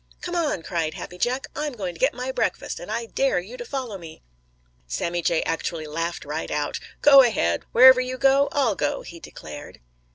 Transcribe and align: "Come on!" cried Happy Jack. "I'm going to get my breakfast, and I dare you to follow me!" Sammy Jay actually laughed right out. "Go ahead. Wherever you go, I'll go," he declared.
"Come 0.21 0.33
on!" 0.35 0.63
cried 0.63 0.95
Happy 0.95 1.19
Jack. 1.19 1.45
"I'm 1.55 1.73
going 1.73 1.93
to 1.93 1.99
get 1.99 2.15
my 2.15 2.31
breakfast, 2.31 2.79
and 2.79 2.89
I 2.89 3.05
dare 3.05 3.37
you 3.39 3.55
to 3.55 3.63
follow 3.63 3.99
me!" 3.99 4.23
Sammy 4.87 5.21
Jay 5.21 5.43
actually 5.43 5.85
laughed 5.85 6.25
right 6.25 6.49
out. 6.49 6.79
"Go 7.03 7.21
ahead. 7.21 7.65
Wherever 7.71 8.01
you 8.01 8.17
go, 8.17 8.49
I'll 8.51 8.73
go," 8.73 9.03
he 9.03 9.19
declared. 9.19 9.79